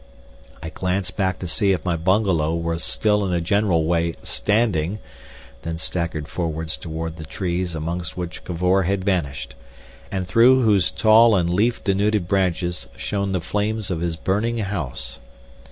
[0.63, 4.97] I glanced back to see if my bungalow was still in a general way standing,
[5.61, 9.53] then staggered forwards towards the trees amongst which Cavor had vanished,
[10.11, 15.19] and through whose tall and leaf denuded branches shone the flames of his burning house.